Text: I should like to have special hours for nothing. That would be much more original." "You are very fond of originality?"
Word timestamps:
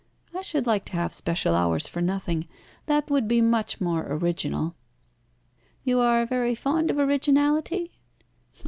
I 0.33 0.41
should 0.41 0.65
like 0.65 0.83
to 0.85 0.93
have 0.93 1.13
special 1.13 1.53
hours 1.53 1.87
for 1.87 2.01
nothing. 2.01 2.47
That 2.87 3.11
would 3.11 3.27
be 3.27 3.39
much 3.39 3.79
more 3.79 4.03
original." 4.09 4.73
"You 5.83 5.99
are 5.99 6.25
very 6.25 6.55
fond 6.55 6.89
of 6.89 6.97
originality?" 6.97 7.91